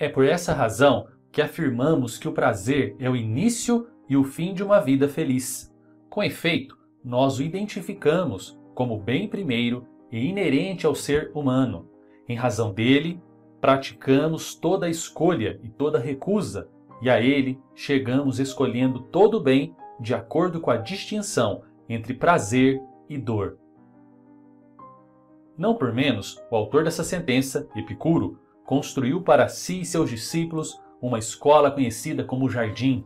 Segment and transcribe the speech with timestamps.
[0.00, 4.54] É por essa razão que afirmamos que o prazer é o início e o fim
[4.54, 5.70] de uma vida feliz.
[6.08, 6.74] Com efeito,
[7.04, 11.86] nós o identificamos como bem primeiro e inerente ao ser humano.
[12.26, 13.20] Em razão dele,
[13.60, 16.70] praticamos toda escolha e toda recusa,
[17.02, 22.80] e a ele chegamos escolhendo todo o bem de acordo com a distinção entre prazer
[23.06, 23.58] e dor.
[25.58, 28.38] Não por menos, o autor dessa sentença, Epicuro,
[28.70, 33.04] construiu para si e seus discípulos uma escola conhecida como Jardim.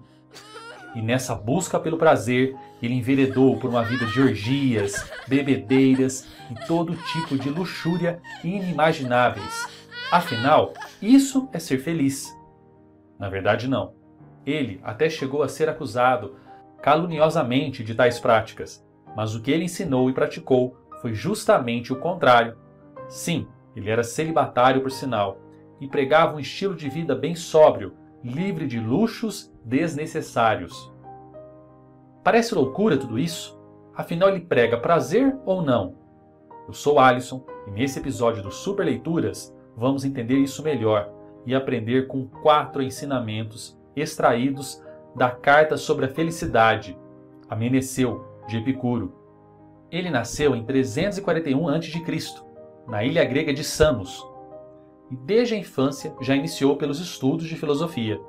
[0.95, 6.95] E nessa busca pelo prazer, ele enveredou por uma vida de orgias, bebedeiras e todo
[6.95, 9.67] tipo de luxúria inimagináveis.
[10.13, 12.39] Afinal, isso é ser feliz.
[13.19, 13.95] Na verdade, não.
[14.45, 16.37] Ele até chegou a ser acusado
[16.83, 22.55] caluniosamente de tais práticas, mas o que ele ensinou e praticou foi justamente o contrário.
[23.09, 25.41] Sim, ele era celibatário por sinal
[25.81, 30.93] e pregava um estilo de vida bem sóbrio, livre de luxos desnecessários.
[32.23, 33.59] Parece loucura tudo isso?
[33.95, 35.95] Afinal, ele prega prazer ou não?
[36.67, 41.11] Eu sou Alisson e nesse episódio do Super Leituras vamos entender isso melhor
[41.45, 44.83] e aprender com quatro ensinamentos extraídos
[45.15, 46.99] da Carta sobre a Felicidade,
[47.49, 49.15] a Meneceu, de Epicuro.
[49.91, 52.45] Ele nasceu em 341 a.C.,
[52.89, 54.27] na ilha grega de Samos,
[55.11, 58.21] e desde a infância já iniciou pelos estudos de filosofia.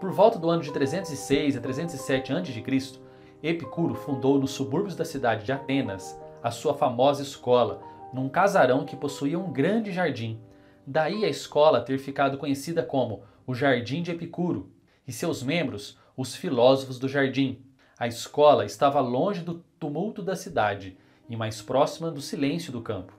[0.00, 3.00] Por volta do ano de 306 a 307 a.C.,
[3.42, 7.80] Epicuro fundou nos subúrbios da cidade de Atenas a sua famosa escola,
[8.12, 10.40] num casarão que possuía um grande jardim.
[10.86, 14.70] Daí a escola ter ficado conhecida como o Jardim de Epicuro,
[15.06, 17.64] e seus membros, os filósofos do jardim.
[17.98, 20.96] A escola estava longe do tumulto da cidade
[21.28, 23.12] e mais próxima do silêncio do campo.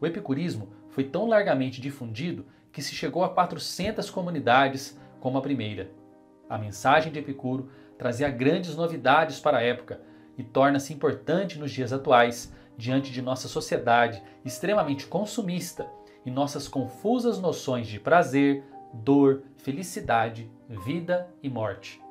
[0.00, 5.92] O epicurismo foi tão largamente difundido que se chegou a 400 comunidades como a primeira.
[6.50, 10.00] A mensagem de Epicuro trazia grandes novidades para a época
[10.36, 15.88] e torna-se importante nos dias atuais, diante de nossa sociedade extremamente consumista
[16.26, 22.02] e nossas confusas noções de prazer, dor, felicidade, vida e morte.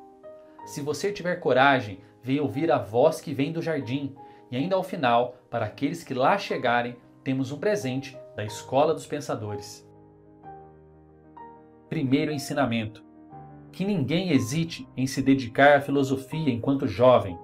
[0.66, 4.16] Se você tiver coragem, venha ouvir a voz que vem do jardim,
[4.50, 9.08] e ainda ao final, para aqueles que lá chegarem, temos um presente da Escola dos
[9.08, 9.84] Pensadores.
[11.90, 13.04] Primeiro ensinamento:
[13.72, 17.36] que ninguém hesite em se dedicar à filosofia enquanto jovem,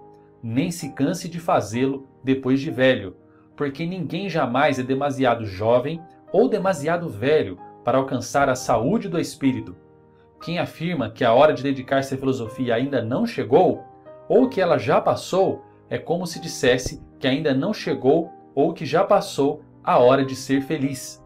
[0.41, 3.17] nem se canse de fazê-lo depois de velho,
[3.57, 5.99] porque ninguém jamais é demasiado jovem
[6.31, 9.75] ou demasiado velho para alcançar a saúde do espírito.
[10.43, 13.83] Quem afirma que a hora de dedicar-se à filosofia ainda não chegou,
[14.29, 18.85] ou que ela já passou, é como se dissesse que ainda não chegou ou que
[18.85, 21.23] já passou a hora de ser feliz.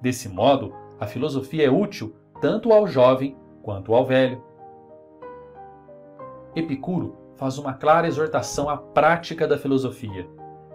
[0.00, 4.42] Desse modo, a filosofia é útil tanto ao jovem quanto ao velho.
[6.54, 10.28] Epicuro faz uma clara exortação à prática da filosofia.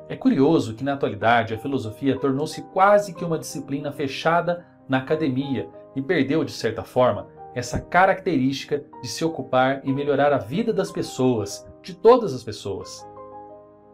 [0.08, 5.68] É curioso que, na atualidade, a filosofia tornou-se quase que uma disciplina fechada na academia
[5.96, 10.92] e perdeu, de certa forma, essa característica de se ocupar e melhorar a vida das
[10.92, 13.06] pessoas, de todas as pessoas.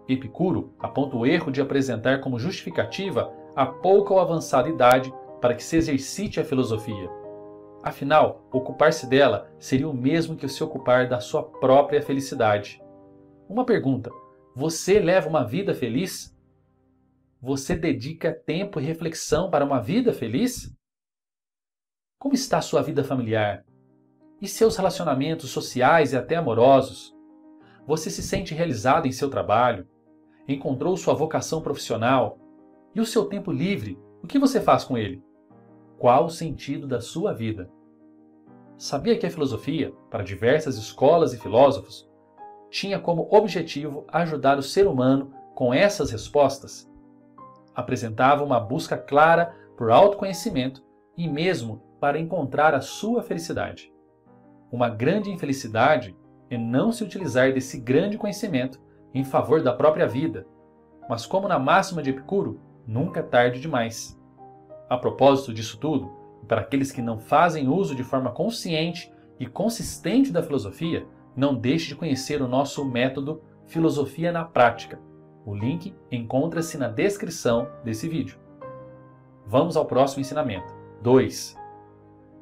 [0.09, 5.64] Epicuro aponta o erro de apresentar como justificativa a pouca ou avançada idade para que
[5.64, 7.09] se exercite a filosofia.
[7.84, 12.81] Afinal, ocupar-se dela seria o mesmo que se ocupar da sua própria felicidade.
[13.47, 14.09] Uma pergunta:
[14.56, 16.36] você leva uma vida feliz?
[17.40, 20.76] Você dedica tempo e reflexão para uma vida feliz?
[22.18, 23.64] Como está sua vida familiar?
[24.41, 27.16] E seus relacionamentos sociais e até amorosos?
[27.88, 29.88] Você se sente realizado em seu trabalho?
[30.49, 32.39] Encontrou sua vocação profissional?
[32.95, 35.23] E o seu tempo livre, o que você faz com ele?
[35.99, 37.69] Qual o sentido da sua vida?
[38.75, 42.09] Sabia que a filosofia, para diversas escolas e filósofos,
[42.71, 46.91] tinha como objetivo ajudar o ser humano com essas respostas?
[47.75, 50.83] Apresentava uma busca clara por autoconhecimento
[51.16, 53.93] e mesmo para encontrar a sua felicidade.
[54.72, 56.17] Uma grande infelicidade
[56.49, 60.46] é não se utilizar desse grande conhecimento em favor da própria vida,
[61.09, 64.20] mas como na máxima de Epicuro, nunca é tarde demais.
[64.90, 66.11] A propósito disso tudo,
[66.47, 71.90] para aqueles que não fazem uso de forma consciente e consistente da filosofia, não deixe
[71.90, 75.00] de conhecer o nosso método Filosofia na Prática.
[75.46, 78.38] O link encontra-se na descrição desse vídeo.
[79.46, 80.73] Vamos ao próximo ensinamento.
[81.02, 81.55] 2.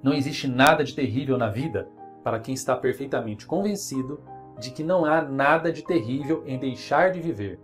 [0.01, 1.87] Não existe nada de terrível na vida
[2.23, 4.19] para quem está perfeitamente convencido
[4.57, 7.59] de que não há nada de terrível em deixar de viver.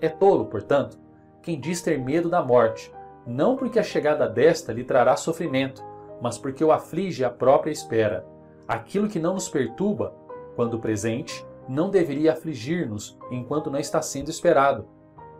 [0.00, 0.98] É tolo, portanto,
[1.42, 2.92] quem diz ter medo da morte,
[3.26, 5.82] não porque a chegada desta lhe trará sofrimento,
[6.20, 8.26] mas porque o aflige a própria espera.
[8.66, 10.14] Aquilo que não nos perturba,
[10.54, 14.86] quando presente, não deveria afligir-nos enquanto não está sendo esperado.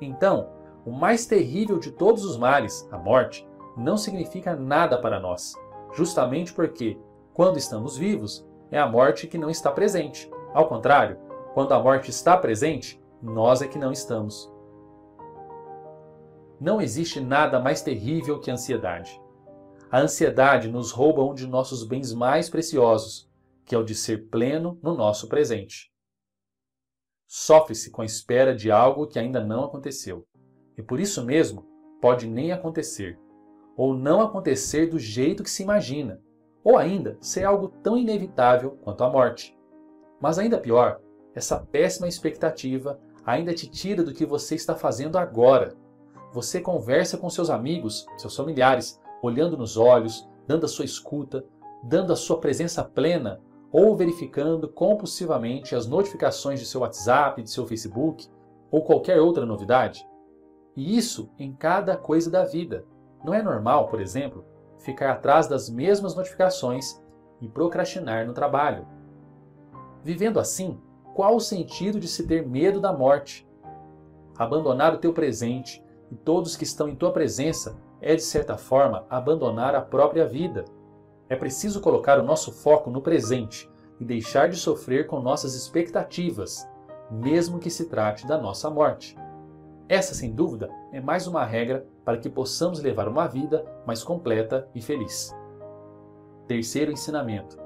[0.00, 0.48] Então,
[0.84, 5.54] o mais terrível de todos os males, a morte, não significa nada para nós,
[5.94, 6.98] justamente porque,
[7.34, 10.30] quando estamos vivos, é a morte que não está presente.
[10.56, 11.18] Ao contrário,
[11.52, 14.50] quando a morte está presente, nós é que não estamos.
[16.58, 19.20] Não existe nada mais terrível que a ansiedade.
[19.90, 23.30] A ansiedade nos rouba um de nossos bens mais preciosos,
[23.66, 25.92] que é o de ser pleno no nosso presente.
[27.26, 30.26] Sofre-se com a espera de algo que ainda não aconteceu,
[30.74, 31.66] e por isso mesmo
[32.00, 33.20] pode nem acontecer,
[33.76, 36.18] ou não acontecer do jeito que se imagina,
[36.64, 39.55] ou ainda ser algo tão inevitável quanto a morte.
[40.20, 41.00] Mas ainda pior,
[41.34, 45.74] essa péssima expectativa ainda te tira do que você está fazendo agora.
[46.32, 51.44] Você conversa com seus amigos, seus familiares, olhando nos olhos, dando a sua escuta,
[51.82, 53.40] dando a sua presença plena
[53.72, 58.28] ou verificando compulsivamente as notificações de seu WhatsApp, de seu Facebook
[58.70, 60.06] ou qualquer outra novidade.
[60.76, 62.84] E isso em cada coisa da vida.
[63.24, 64.44] Não é normal, por exemplo,
[64.78, 67.02] ficar atrás das mesmas notificações
[67.40, 68.86] e procrastinar no trabalho.
[70.06, 70.78] Vivendo assim,
[71.16, 73.44] qual o sentido de se ter medo da morte?
[74.38, 79.04] Abandonar o teu presente e todos que estão em tua presença é, de certa forma,
[79.10, 80.64] abandonar a própria vida.
[81.28, 83.68] É preciso colocar o nosso foco no presente
[83.98, 86.70] e deixar de sofrer com nossas expectativas,
[87.10, 89.18] mesmo que se trate da nossa morte.
[89.88, 94.68] Essa, sem dúvida, é mais uma regra para que possamos levar uma vida mais completa
[94.72, 95.34] e feliz.
[96.46, 97.58] Terceiro ensinamento.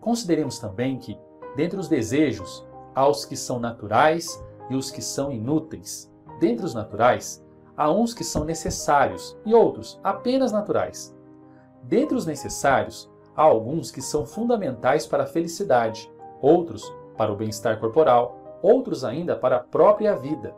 [0.00, 1.18] Consideremos também que,
[1.56, 6.12] dentre os desejos, há os que são naturais e os que são inúteis.
[6.40, 7.44] Dentre os naturais,
[7.76, 11.16] há uns que são necessários e outros apenas naturais.
[11.82, 16.10] Dentre os necessários, há alguns que são fundamentais para a felicidade,
[16.40, 20.54] outros para o bem-estar corporal, outros ainda para a própria vida.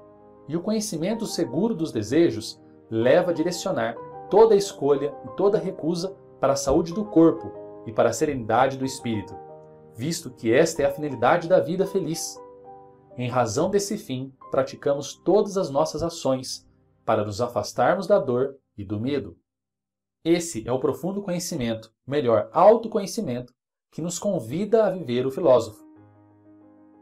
[0.49, 2.61] E o conhecimento seguro dos desejos
[2.91, 3.95] leva a direcionar
[4.31, 7.53] toda escolha e toda recusa para a saúde do corpo
[7.87, 9.37] e para a serenidade do espírito,
[10.01, 12.41] visto que esta é a finalidade da vida feliz.
[13.19, 16.67] Em razão desse fim, praticamos todas as nossas ações
[17.05, 19.37] para nos afastarmos da dor e do medo.
[20.25, 23.53] Esse é o profundo conhecimento, melhor, autoconhecimento,
[23.93, 25.85] que nos convida a viver o filósofo.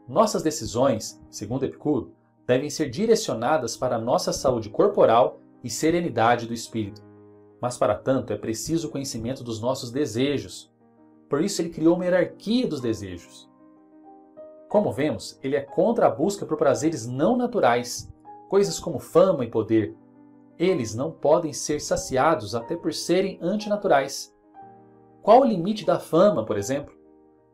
[0.05, 2.13] Nossas decisões, segundo Epicuro,
[2.45, 7.01] devem ser direcionadas para a nossa saúde corporal e serenidade do espírito.
[7.61, 10.69] Mas para tanto é preciso o conhecimento dos nossos desejos.
[11.29, 13.49] Por isso ele criou uma hierarquia dos desejos.
[14.67, 18.11] Como vemos, ele é contra a busca por prazeres não naturais,
[18.49, 19.95] coisas como fama e poder,
[20.59, 24.35] eles não podem ser saciados até por serem antinaturais.
[25.21, 26.93] Qual o limite da fama, por exemplo?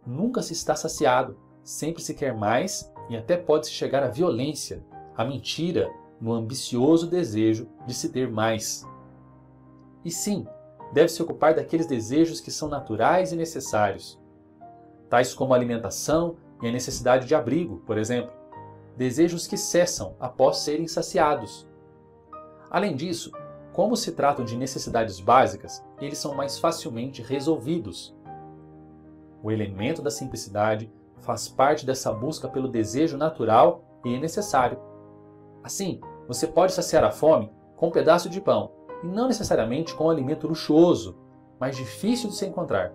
[0.06, 4.83] Nunca se está saciado, sempre se quer mais e até pode-se chegar à violência,
[5.16, 8.83] à mentira, no ambicioso desejo de se ter mais.
[10.04, 10.48] E sim,
[10.96, 14.20] deve se ocupar daqueles desejos que são naturais e necessários,
[15.08, 18.34] tais como a alimentação e a necessidade de abrigo, por exemplo,
[18.98, 21.68] desejos que cessam após serem saciados
[22.76, 23.32] Além disso,
[23.72, 28.14] como se tratam de necessidades básicas, eles são mais facilmente resolvidos.
[29.42, 34.78] O elemento da simplicidade faz parte dessa busca pelo desejo natural e necessário.
[35.64, 38.72] Assim, você pode saciar a fome com um pedaço de pão,
[39.04, 41.18] e não necessariamente com um alimento luxuoso,
[41.60, 42.94] mas difícil de se encontrar,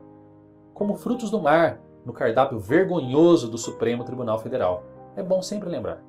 [0.74, 4.82] como frutos do mar, no cardápio vergonhoso do Supremo Tribunal Federal.
[5.16, 6.02] É bom sempre lembrar.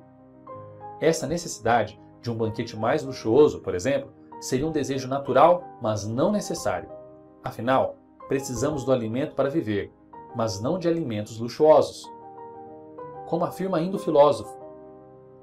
[1.00, 6.32] Essa necessidade de um banquete mais luxuoso, por exemplo, seria um desejo natural, mas não
[6.32, 6.88] necessário.
[7.44, 7.96] Afinal,
[8.28, 9.92] precisamos do alimento para viver,
[10.34, 12.10] mas não de alimentos luxuosos.
[13.26, 14.56] Como afirma ainda o filósofo,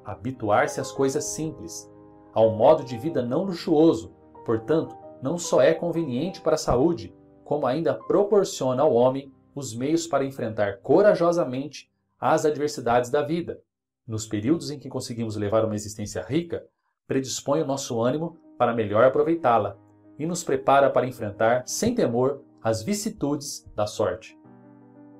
[0.04, 1.92] habituar-se às coisas simples,
[2.34, 4.12] a um modo de vida não luxuoso,
[4.50, 7.14] portanto, não só é conveniente para a saúde,
[7.44, 11.88] como ainda proporciona ao homem os meios para enfrentar corajosamente
[12.20, 13.62] as adversidades da vida,
[14.08, 16.66] nos períodos em que conseguimos levar uma existência rica,
[17.08, 19.78] predispõe o nosso ânimo para melhor aproveitá-la
[20.18, 24.36] e nos prepara para enfrentar, sem temor, as vicissitudes da sorte.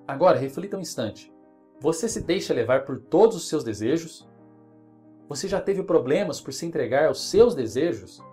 [0.08, 1.32] Agora, reflita um instante.
[1.80, 4.28] Você se deixa levar por todos os seus desejos?
[5.28, 8.28] Você já teve problemas por se entregar aos seus desejos?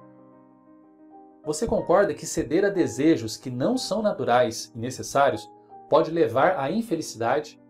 [1.47, 5.49] Você concorda que ceder a desejos que não são naturais e necessários
[5.89, 7.63] pode levar à infelicidade?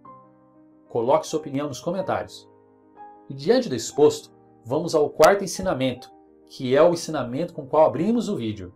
[0.88, 2.49] Coloque sua opinião nos comentários.
[3.28, 4.33] E diante do exposto,
[4.64, 6.11] vamos ao quarto ensinamento,
[6.49, 8.73] que é o ensinamento com o qual abrimos o vídeo.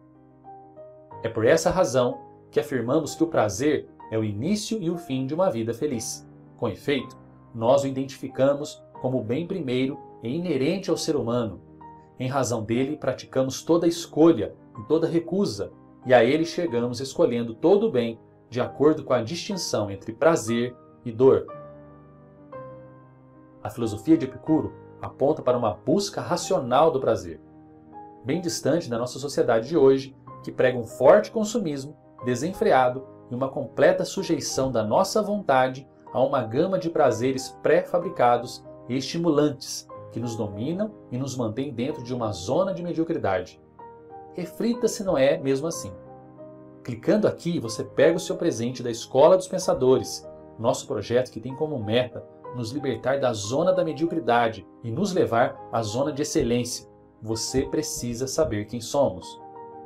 [1.23, 5.27] É por essa razão que afirmamos que o prazer é o início e o fim
[5.27, 6.29] de uma vida feliz.
[6.59, 7.17] Com efeito,
[7.55, 11.59] nós o identificamos como o bem primeiro e inerente ao ser humano.
[12.19, 15.73] Em razão dele, praticamos toda escolha e toda recusa,
[16.07, 18.19] e a ele chegamos escolhendo todo o bem
[18.49, 21.47] de acordo com a distinção entre prazer e dor.
[23.63, 27.41] A filosofia de Epicuro aponta para uma busca racional do prazer,
[28.25, 33.49] bem distante da nossa sociedade de hoje, que prega um forte consumismo desenfreado e uma
[33.49, 40.35] completa sujeição da nossa vontade a uma gama de prazeres pré-fabricados e estimulantes que nos
[40.35, 43.61] dominam e nos mantêm dentro de uma zona de mediocridade.
[44.41, 45.93] Reflita se não é mesmo assim.
[46.83, 50.27] Clicando aqui, você pega o seu presente da Escola dos Pensadores,
[50.59, 52.25] nosso projeto que tem como meta
[52.57, 56.89] nos libertar da zona da mediocridade e nos levar à zona de excelência.
[57.21, 59.27] Você precisa saber quem somos.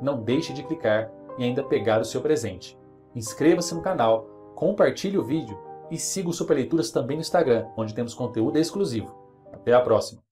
[0.01, 2.79] Não deixe de clicar e ainda pegar o seu presente.
[3.13, 5.59] Inscreva-se no canal, compartilhe o vídeo
[5.91, 9.13] e siga o Super Leituras também no Instagram, onde temos conteúdo exclusivo.
[9.51, 10.24] Até a próxima!